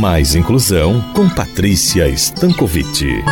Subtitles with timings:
[0.00, 3.22] Mais inclusão com Patrícia Stankovic.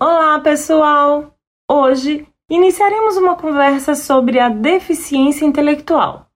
[0.00, 1.34] Olá, pessoal!
[1.70, 6.28] Hoje iniciaremos uma conversa sobre a deficiência intelectual.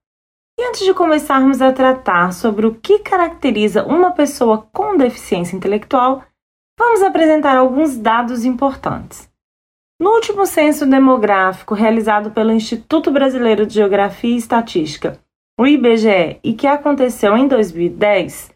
[0.59, 6.23] E antes de começarmos a tratar sobre o que caracteriza uma pessoa com deficiência intelectual,
[6.77, 9.27] vamos apresentar alguns dados importantes.
[9.99, 15.19] No último censo demográfico realizado pelo Instituto Brasileiro de Geografia e Estatística,
[15.59, 18.53] o IBGE, e que aconteceu em 2010,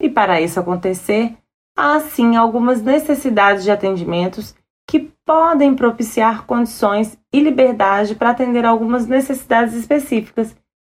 [0.00, 1.36] E para isso acontecer,
[1.76, 4.54] há sim algumas necessidades de atendimentos
[4.86, 10.54] que podem propiciar condições e liberdade para atender algumas necessidades específicas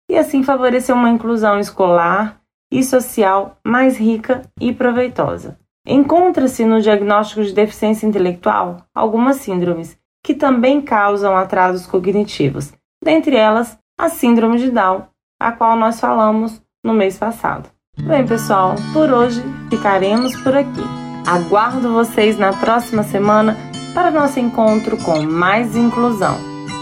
[0.10, 5.58] e assim favorecer uma inclusão escolar e social mais rica e proveitosa.
[5.86, 13.80] Encontra-se no diagnóstico de deficiência intelectual algumas síndromes que também causam atrasos cognitivos, dentre elas
[13.98, 15.08] a síndrome de Down,
[15.40, 17.70] a qual nós falamos no mês passado.
[18.00, 20.84] Bem, pessoal, por hoje ficaremos por aqui.
[21.26, 23.58] Aguardo vocês na próxima semana
[23.94, 26.38] para nosso encontro com mais inclusão.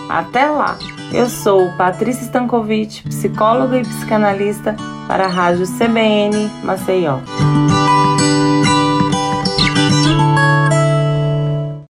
[0.09, 0.77] Até lá!
[1.13, 4.75] Eu sou Patrícia Stankovic, psicóloga e psicanalista
[5.07, 7.19] para a Rádio CBN Maceió.